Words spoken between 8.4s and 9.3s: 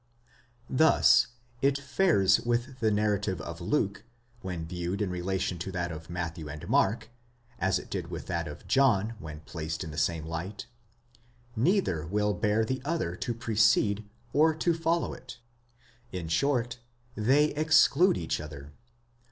of John,